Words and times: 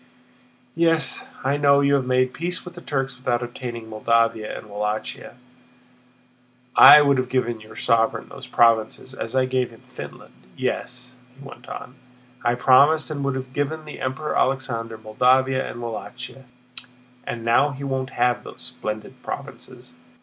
"Yes, 0.75 1.25
I 1.43 1.57
know 1.57 1.81
you 1.81 1.93
have 1.93 2.07
made 2.07 2.33
peace 2.33 2.65
with 2.65 2.73
the 2.73 2.81
Turks 2.81 3.15
without 3.15 3.43
obtaining 3.43 3.87
Moldavia 3.87 4.57
and 4.57 4.67
Wallachia; 4.67 5.35
I 6.75 7.03
would 7.03 7.19
have 7.19 7.29
given 7.29 7.61
your 7.61 7.75
sovereign 7.75 8.27
those 8.29 8.47
provinces 8.47 9.13
as 9.13 9.35
I 9.35 9.45
gave 9.45 9.69
him 9.69 9.81
Finland. 9.81 10.33
Yes," 10.57 11.13
he 11.37 11.47
went 11.47 11.69
on, 11.69 11.97
"I 12.43 12.55
promised 12.55 13.11
and 13.11 13.23
would 13.23 13.35
have 13.35 13.53
given 13.53 13.85
the 13.85 13.99
Emperor 14.01 14.35
Alexander 14.35 14.97
Moldavia 14.97 15.69
and 15.69 15.83
Wallachia, 15.83 16.45
and 17.27 17.45
now 17.45 17.69
he 17.69 17.83
won't 17.83 18.09
have 18.17 18.43
those 18.43 18.61
splendid 18.63 19.21
provinces. 19.21 19.93